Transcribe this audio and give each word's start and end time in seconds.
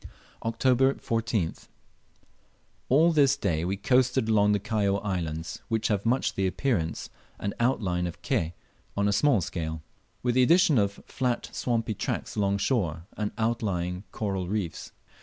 October 0.43 0.95
14th. 0.95 1.67
All 2.89 3.11
this 3.11 3.37
day 3.37 3.63
we 3.63 3.77
coasted 3.77 4.27
along 4.27 4.51
the 4.51 4.59
Kaióa 4.59 4.99
Islands, 5.05 5.61
which 5.67 5.89
have 5.89 6.07
much 6.07 6.33
the 6.33 6.47
appearance 6.47 7.11
and 7.39 7.53
outline 7.59 8.07
of 8.07 8.19
Ke 8.23 8.53
on 8.97 9.07
a 9.07 9.13
small 9.13 9.41
scale, 9.41 9.83
with 10.23 10.33
the 10.33 10.41
addition 10.41 10.79
of 10.79 11.03
flat 11.05 11.49
swampy 11.51 11.93
tracts 11.93 12.35
along 12.35 12.57
shore, 12.57 13.05
and 13.15 13.31
outlying 13.37 14.03
coral 14.11 14.47
reefs. 14.47 14.91